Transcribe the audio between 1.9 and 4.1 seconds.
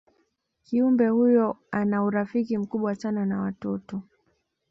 urafiki mkubwa sana na watoto